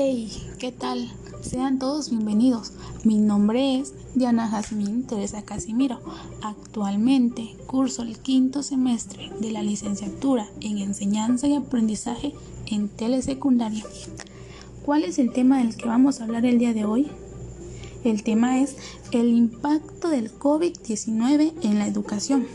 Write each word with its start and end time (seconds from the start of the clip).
Hey, 0.00 0.30
¿qué 0.60 0.70
tal? 0.70 1.10
Sean 1.40 1.80
todos 1.80 2.10
bienvenidos. 2.10 2.70
Mi 3.02 3.18
nombre 3.18 3.80
es 3.80 3.94
Diana 4.14 4.46
Jazmín 4.46 5.04
Teresa 5.08 5.42
Casimiro. 5.42 5.98
Actualmente 6.40 7.56
curso 7.66 8.02
el 8.02 8.16
quinto 8.20 8.62
semestre 8.62 9.32
de 9.40 9.50
la 9.50 9.64
licenciatura 9.64 10.46
en 10.60 10.78
enseñanza 10.78 11.48
y 11.48 11.56
aprendizaje 11.56 12.32
en 12.66 12.88
telesecundaria. 12.88 13.84
¿Cuál 14.84 15.02
es 15.02 15.18
el 15.18 15.32
tema 15.32 15.58
del 15.58 15.76
que 15.76 15.88
vamos 15.88 16.20
a 16.20 16.24
hablar 16.26 16.46
el 16.46 16.60
día 16.60 16.72
de 16.72 16.84
hoy? 16.84 17.08
El 18.04 18.22
tema 18.22 18.60
es 18.60 18.76
el 19.10 19.30
impacto 19.30 20.10
del 20.10 20.30
COVID-19 20.30 21.54
en 21.62 21.78
la 21.80 21.88
educación. 21.88 22.46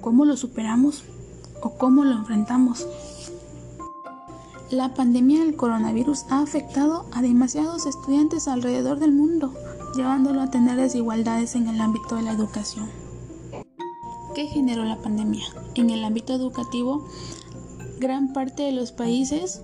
¿Cómo 0.00 0.24
lo 0.24 0.38
superamos 0.38 1.02
o 1.60 1.74
cómo 1.76 2.02
lo 2.04 2.12
enfrentamos? 2.12 2.86
La 4.72 4.94
pandemia 4.94 5.40
del 5.40 5.54
coronavirus 5.54 6.24
ha 6.30 6.40
afectado 6.40 7.04
a 7.12 7.20
demasiados 7.20 7.84
estudiantes 7.84 8.48
alrededor 8.48 8.98
del 8.98 9.12
mundo, 9.12 9.52
llevándolo 9.94 10.40
a 10.40 10.50
tener 10.50 10.76
desigualdades 10.76 11.54
en 11.56 11.68
el 11.68 11.78
ámbito 11.78 12.16
de 12.16 12.22
la 12.22 12.32
educación. 12.32 12.88
¿Qué 14.34 14.46
generó 14.46 14.86
la 14.86 14.96
pandemia? 14.96 15.44
En 15.74 15.90
el 15.90 16.02
ámbito 16.02 16.32
educativo, 16.32 17.06
gran 18.00 18.32
parte 18.32 18.62
de 18.62 18.72
los 18.72 18.92
países 18.92 19.60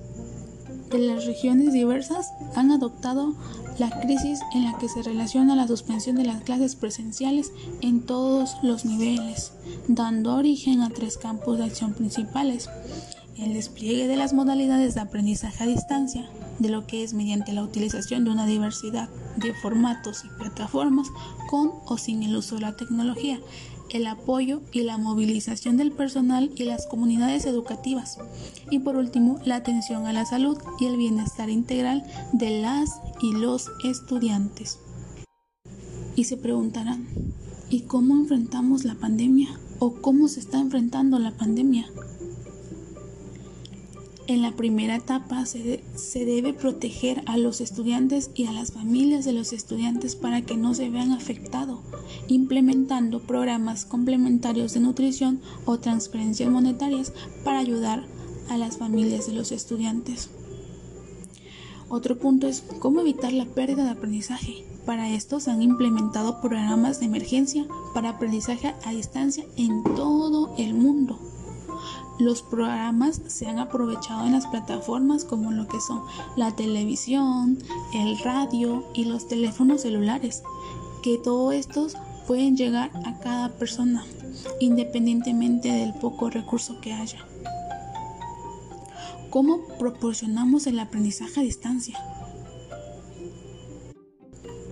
de 0.91 0.99
las 0.99 1.25
regiones 1.25 1.73
diversas 1.73 2.31
han 2.55 2.71
adoptado 2.71 3.35
la 3.79 3.89
crisis 4.01 4.41
en 4.53 4.65
la 4.65 4.77
que 4.77 4.91
se 4.91 5.03
relaciona 5.03 5.57
la 5.57 5.67
suspensión 5.67 6.17
de 6.17 6.27
las 6.27 6.43
clases 6.43 6.77
presenciales 6.77 7.51
en 7.81 8.05
todos 8.05 8.57
los 8.63 8.85
niveles, 8.85 9.53
dando 9.87 10.35
origen 10.35 10.83
a 10.83 10.91
tres 10.91 11.17
campos 11.17 11.57
de 11.57 11.65
acción 11.65 11.95
principales 11.95 12.69
el 13.39 13.55
despliegue 13.55 14.09
de 14.09 14.17
las 14.17 14.33
modalidades 14.33 14.95
de 14.95 15.01
aprendizaje 15.01 15.65
a 15.65 15.67
distancia, 15.67 16.29
de 16.59 16.69
lo 16.69 16.87
que 16.87 17.05
es 17.05 17.15
mediante 17.15 17.53
la 17.53 17.63
utilización 17.63 18.25
de 18.25 18.31
una 18.31 18.47
diversidad 18.47 19.09
de 19.37 19.55
formatos 19.55 20.25
y 20.25 20.29
plataformas 20.39 21.09
con 21.49 21.73
o 21.87 21.99
sin 21.99 22.23
el 22.25 22.37
uso 22.37 22.57
de 22.57 22.63
la 22.63 22.77
tecnología, 22.77 23.41
el 23.91 24.07
apoyo 24.07 24.61
y 24.73 24.83
la 24.83 24.99
movilización 24.99 25.77
del 25.77 25.93
personal 25.93 26.51
y 26.57 26.65
las 26.65 26.87
comunidades 26.87 27.47
educativas. 27.47 28.19
Y 28.71 28.81
por 28.81 28.97
último, 28.97 29.39
la 29.45 29.57
atención 29.57 30.07
a 30.07 30.13
la 30.13 30.27
salud 30.27 30.59
y 30.81 30.87
el 30.87 30.97
bienestar 30.97 31.49
integral 31.49 32.05
de 32.33 32.61
las 32.61 33.01
y 33.23 33.33
los 33.33 33.71
estudiantes. 33.85 34.79
Y 36.17 36.25
se 36.25 36.37
preguntarán, 36.37 37.07
¿y 37.71 37.83
cómo 37.83 38.15
enfrentamos 38.15 38.85
la 38.85 38.97
pandemia? 38.97 39.49
¿O 39.79 39.95
cómo 40.03 40.27
se 40.27 40.41
está 40.41 40.59
enfrentando 40.59 41.21
la 41.21 41.31
pandemia? 41.31 41.87
En 44.29 44.43
la 44.43 44.53
primera 44.53 44.97
etapa 44.97 45.47
se, 45.47 45.81
debe 46.13 46.53
proteger 46.53 47.23
a 47.25 47.39
los 47.39 47.63
estudiantes 47.63 48.31
y 48.35 48.45
a 48.45 48.53
las 48.53 48.73
familias 48.73 49.25
de 49.25 49.33
los 49.33 49.55
estudiantes 49.55 50.17
para 50.17 50.43
que 50.43 50.55
no 50.55 50.75
se 50.75 50.91
vean 50.91 51.13
afectados, 51.13 51.81
implementando 52.27 53.23
programas 53.23 53.87
complementarios 53.87 54.75
de 54.75 54.81
nutrición 54.81 55.41
o 55.65 55.79
transferencias 55.79 56.51
monetarias 56.51 57.15
para 57.43 57.61
ayudar 57.61 58.05
a 58.51 58.59
las 58.59 58.77
familias 58.77 59.27
de 59.27 59.33
los 59.33 59.51
estudiantes. 59.51 60.29
Otro 61.89 62.19
punto 62.19 62.49
es 62.49 62.63
cómo 62.81 63.01
evitar 63.01 63.33
la 63.33 63.47
pérdida 63.47 63.85
de 63.85 63.91
aprendizaje. 63.93 64.67
Para 64.85 65.09
esto 65.09 65.41
se 65.41 65.53
han 65.53 65.63
implementado 65.63 66.43
programas 66.43 67.01
de 67.01 67.07
emergencia 67.07 67.67
para 67.95 68.11
aprendizaje 68.11 68.75
a 68.85 68.93
distancia 68.93 69.47
en 69.57 69.83
todo 69.85 70.55
el 70.59 70.75
mundo. 70.75 71.28
Los 72.19 72.43
programas 72.43 73.21
se 73.29 73.47
han 73.47 73.61
aprovechado 73.61 74.27
en 74.27 74.33
las 74.33 74.47
plataformas 74.49 75.25
como 75.25 75.53
lo 75.53 75.69
que 75.69 75.81
son 75.81 76.03
la 76.37 76.51
televisión, 76.57 77.59
el 77.95 78.19
radio 78.19 78.85
y 78.93 79.05
los 79.05 79.29
teléfonos 79.29 79.83
celulares, 79.83 80.43
que 81.03 81.19
todos 81.19 81.55
estos 81.55 81.97
pueden 82.27 82.57
llegar 82.57 82.91
a 83.07 83.19
cada 83.21 83.51
persona, 83.51 84.05
independientemente 84.59 85.71
del 85.71 85.95
poco 85.95 86.29
recurso 86.29 86.81
que 86.81 86.93
haya. 86.93 87.25
¿Cómo 89.31 89.61
proporcionamos 89.79 90.67
el 90.67 90.81
aprendizaje 90.81 91.41
a 91.41 91.45
distancia? 91.45 91.99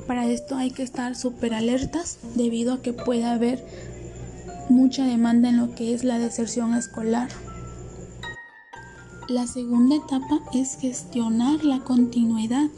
Para 0.06 0.26
esto 0.26 0.56
hay 0.56 0.70
que 0.70 0.82
estar 0.82 1.14
súper 1.14 1.54
alertas 1.54 2.18
debido 2.34 2.74
a 2.74 2.82
que 2.82 2.92
puede 2.92 3.24
haber 3.24 3.64
mucha 4.68 5.04
demanda 5.04 5.48
en 5.48 5.58
lo 5.58 5.74
que 5.74 5.94
es 5.94 6.04
la 6.04 6.18
deserción 6.18 6.74
escolar. 6.74 7.28
La 9.28 9.46
segunda 9.46 9.96
etapa 9.96 10.40
es 10.54 10.76
gestionar 10.76 11.64
la 11.64 11.80
continuidad. 11.80 12.68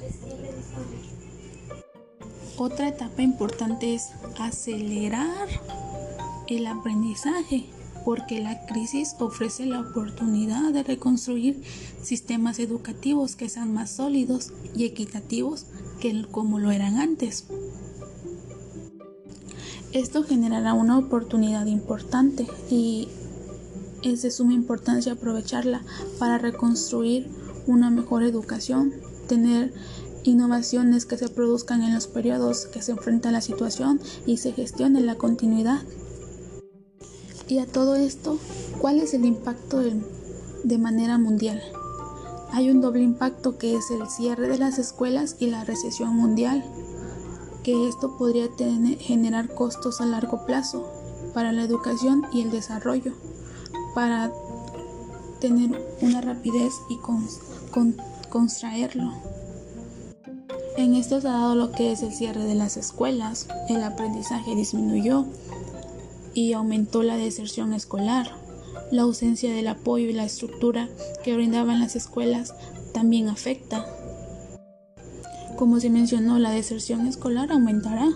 Otra 2.57 2.89
etapa 2.89 3.23
importante 3.23 3.95
es 3.95 4.09
acelerar 4.39 5.49
el 6.49 6.67
aprendizaje, 6.67 7.67
porque 8.05 8.41
la 8.41 8.65
crisis 8.67 9.15
ofrece 9.19 9.67
la 9.67 9.81
oportunidad 9.81 10.73
de 10.73 10.83
reconstruir 10.83 11.63
sistemas 12.03 12.59
educativos 12.59 13.37
que 13.37 13.49
sean 13.49 13.73
más 13.75 13.91
sólidos 13.91 14.53
y 14.75 14.85
equitativos 14.85 15.67
que 16.01 16.25
como 16.31 16.59
lo 16.59 16.71
eran 16.71 16.97
antes. 16.97 17.47
Esto 19.93 20.23
generará 20.23 20.75
una 20.75 20.99
oportunidad 20.99 21.65
importante 21.65 22.47
y 22.71 23.09
es 24.03 24.21
de 24.21 24.31
suma 24.31 24.53
importancia 24.53 25.13
aprovecharla 25.13 25.83
para 26.19 26.37
reconstruir 26.37 27.31
una 27.67 27.89
mejor 27.91 28.23
educación, 28.23 28.93
tener 29.29 29.73
innovaciones 30.25 31.07
que 31.07 31.17
se 31.17 31.31
produzcan 31.31 31.83
en 31.83 31.95
los 31.95 32.07
periodos 32.07 32.67
que 32.67 32.83
se 32.83 32.93
enfrenta 32.93 33.33
la 33.33 33.41
situación 33.41 33.99
y 34.27 34.37
se 34.37 34.53
gestione 34.53 35.01
la 35.01 35.15
continuidad. 35.15 35.81
Y 37.49 37.59
a 37.59 37.67
todo 37.67 37.97
esto, 37.97 38.39
¿cuál 38.81 39.01
es 39.01 39.15
el 39.15 39.25
impacto 39.25 39.79
de, 39.79 40.03
de 40.65 40.79
manera 40.79 41.17
mundial? 41.17 41.63
Hay 42.53 42.71
un 42.71 42.83
doble 42.83 43.03
impacto 43.03 43.57
que 43.57 43.75
es 43.75 43.91
el 43.91 44.07
cierre 44.09 44.49
de 44.49 44.59
las 44.59 44.79
escuelas 44.79 45.37
y 45.39 45.47
la 45.47 45.65
recesión 45.65 46.15
mundial 46.15 46.63
que 47.63 47.89
esto 47.89 48.17
podría 48.17 48.49
generar 49.01 49.55
costos 49.55 50.01
a 50.01 50.07
largo 50.07 50.45
plazo 50.47 50.91
para 51.35 51.53
la 51.53 51.63
educación 51.63 52.27
y 52.33 52.43
el 52.43 52.51
desarrollo, 52.51 53.13
para 53.95 54.33
tener 55.41 55.85
una 56.01 56.21
rapidez 56.21 56.73
y 56.89 56.97
con, 56.99 57.27
con, 57.71 57.97
contraerlo. 58.29 59.13
En 60.77 60.95
esto 60.95 61.21
se 61.21 61.29
ha 61.29 61.33
dado 61.33 61.55
lo 61.55 61.73
que 61.73 61.93
es 61.93 62.03
el 62.03 62.13
cierre 62.13 62.45
de 62.45 62.55
las 62.55 62.77
escuelas, 62.77 63.49
el 63.69 63.83
aprendizaje 63.83 64.55
disminuyó 64.55 65.27
y 66.35 66.53
aumentó 66.53 67.03
la 67.03 67.17
deserción 67.17 67.73
escolar. 67.73 68.31
La 68.93 69.03
ausencia 69.03 69.53
del 69.53 69.67
apoyo 69.67 70.07
y 70.07 70.13
la 70.13 70.25
estructura 70.25 70.89
que 71.25 71.35
brindaban 71.35 71.81
las 71.81 71.97
escuelas 71.97 72.55
también 72.95 73.29
afecta 73.29 73.87
como 75.59 75.81
se 75.81 75.91
mencionó, 75.91 76.39
la 76.39 76.53
deserción 76.53 77.09
escolar 77.09 77.51
aumentará 77.51 78.09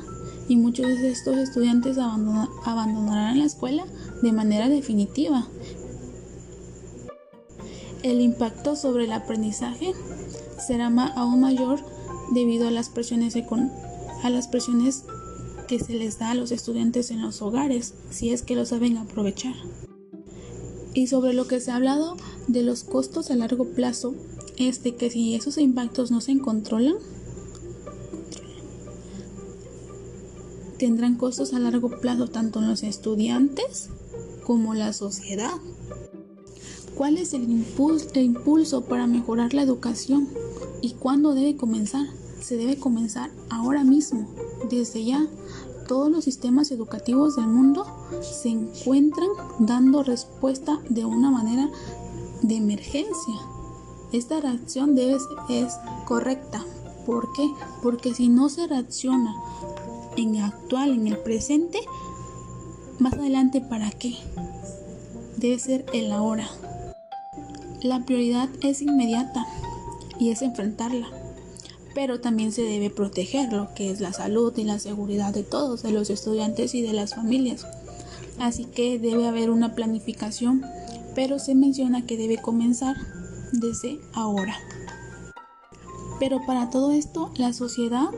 y 0.48 0.56
muchos 0.56 0.86
de 0.86 1.10
estos 1.10 1.36
estudiantes 1.36 1.98
abandonarán 1.98 3.38
la 3.38 3.44
escuela 3.44 3.84
de 4.22 4.32
manera 4.32 4.69
definitiva. 4.69 5.48
El 8.04 8.20
impacto 8.20 8.76
sobre 8.76 9.04
el 9.04 9.12
aprendizaje 9.12 9.92
será 10.64 10.86
aún 11.16 11.41
mayor 11.41 11.80
debido 12.32 12.69
a 12.69 12.70
las 12.70 12.88
presiones 12.88 13.34
a 14.22 14.30
las 14.30 14.47
presiones 14.47 15.04
que 15.66 15.80
se 15.80 15.94
les 15.94 16.20
da 16.20 16.30
a 16.30 16.34
los 16.34 16.53
estudiantes 16.53 17.10
en 17.10 17.22
los 17.22 17.42
hogares, 17.42 17.94
si 18.10 18.30
es 18.30 18.42
que 18.42 18.54
lo 18.54 18.64
saben 18.66 18.98
aprovechar. 18.98 19.54
Y 20.94 21.09
sobre 21.09 21.32
lo 21.32 21.48
que 21.48 21.59
se 21.59 21.72
ha 21.72 21.76
hablado 21.76 22.16
de 22.47 22.62
los 22.62 22.84
costos 22.84 23.33
a 23.33 23.36
largo 23.36 23.65
plazo, 23.65 24.15
es 24.59 24.84
de 24.84 24.94
que 24.94 25.10
si 25.10 25.34
esos 25.34 25.59
impactos 25.59 26.10
no 26.10 26.21
se 26.21 26.39
controlan, 26.39 26.94
tendrán 30.82 31.14
costos 31.14 31.54
a 31.54 31.60
largo 31.60 31.90
plazo 32.00 32.26
tanto 32.26 32.58
en 32.58 32.66
los 32.66 32.82
estudiantes 32.82 33.88
como 34.44 34.74
la 34.74 34.92
sociedad. 34.92 35.52
¿Cuál 36.96 37.18
es 37.18 37.34
el 37.34 37.48
impulso, 37.48 38.80
para 38.86 39.06
mejorar 39.06 39.54
la 39.54 39.62
educación 39.62 40.28
y 40.80 40.94
cuándo 40.94 41.34
debe 41.34 41.54
comenzar? 41.54 42.04
Se 42.40 42.56
debe 42.56 42.78
comenzar 42.78 43.30
ahora 43.48 43.84
mismo, 43.84 44.28
desde 44.70 45.04
ya. 45.04 45.24
Todos 45.86 46.10
los 46.10 46.24
sistemas 46.24 46.72
educativos 46.72 47.36
del 47.36 47.46
mundo 47.46 47.86
se 48.20 48.48
encuentran 48.48 49.28
dando 49.60 50.02
respuesta 50.02 50.80
de 50.88 51.04
una 51.04 51.30
manera 51.30 51.70
de 52.42 52.56
emergencia. 52.56 53.36
Esta 54.10 54.40
reacción 54.40 54.96
debe 54.96 55.16
es 55.48 55.74
correcta. 56.08 56.66
¿Por 57.06 57.32
qué? 57.34 57.48
Porque 57.84 58.14
si 58.14 58.28
no 58.28 58.48
se 58.48 58.66
reacciona 58.66 59.32
en 60.16 60.36
el 60.36 60.44
actual, 60.44 60.92
en 60.92 61.06
el 61.06 61.18
presente, 61.18 61.80
más 62.98 63.14
adelante 63.14 63.60
para 63.60 63.91
qué. 63.91 64.16
Debe 65.36 65.59
ser 65.59 65.86
el 65.92 66.12
ahora. 66.12 66.48
La 67.82 68.04
prioridad 68.04 68.48
es 68.60 68.80
inmediata 68.82 69.47
y 70.18 70.30
es 70.30 70.42
enfrentarla. 70.42 71.09
pero 71.94 72.20
también 72.20 72.53
se 72.53 72.62
debe 72.62 72.88
proteger 72.88 73.53
lo 73.53 73.74
que 73.74 73.91
es 73.91 74.00
la 74.00 74.14
salud 74.14 74.56
y 74.56 74.64
la 74.64 74.78
seguridad 74.78 75.34
de 75.34 75.42
todos, 75.42 75.82
de 75.82 75.92
los 75.92 76.09
estudiantes 76.09 76.74
y 76.74 76.80
de 76.80 76.94
las 76.94 77.15
familias. 77.15 77.66
Así 78.38 78.65
que 78.65 78.98
debe 78.98 79.28
haber 79.28 79.50
una 79.50 79.74
planificación, 79.74 80.65
pero 81.15 81.38
se 81.38 81.54
menciona 81.54 82.06
que 82.06 82.16
debe 82.16 82.38
comenzar 82.38 82.97
desde 83.53 84.00
ahora. 84.15 84.56
Pero 86.18 86.41
para 86.47 86.70
todo 86.70 86.92
esto, 86.92 87.30
la 87.36 87.53
sociedad 87.53 88.08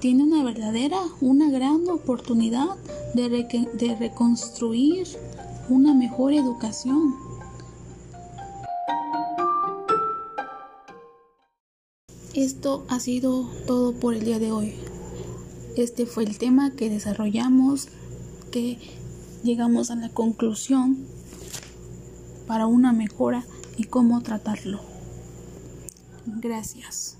tiene 0.00 0.22
una 0.22 0.44
verdadera, 0.44 1.00
una 1.20 1.50
gran 1.50 1.88
oportunidad 1.88 2.76
de, 3.14 3.96
reconstruir 3.98 5.08
una 5.68 5.94
mejor 5.94 6.32
educación. 6.32 7.14
Esto 12.34 12.84
ha 12.88 13.00
sido 13.00 13.48
todo 13.66 13.92
por 13.94 14.14
el 14.14 14.24
día 14.24 14.38
de 14.38 14.52
hoy. 14.52 14.74
Este 15.76 16.06
fue 16.06 16.24
el 16.24 16.38
tema 16.38 16.70
que 16.70 16.90
desarrollamos, 16.90 17.88
que 18.52 18.78
llegamos 19.42 19.90
a 19.90 19.96
la 19.96 20.08
conclusión 20.10 20.98
para 22.46 22.66
una 22.66 22.92
mejora 22.92 23.44
y 23.76 23.84
cómo 23.84 24.22
tratarlo. 24.22 24.80
Gracias. 26.26 27.17